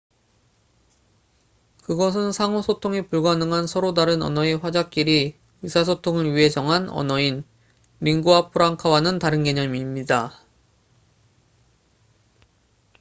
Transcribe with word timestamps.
그것은 1.83 2.31
상호 2.31 2.63
소통이 2.63 3.03
불가능한 3.07 3.67
서로 3.67 3.93
다른 3.93 4.23
언어의 4.23 4.55
화자끼리 4.57 5.37
의사소통을 5.61 6.33
위해 6.35 6.49
정한 6.49 6.89
언어인 6.89 7.43
링구아 7.99 8.49
프랑카와는 8.49 9.19
다른 9.19 9.43
개념입니다 9.43 10.41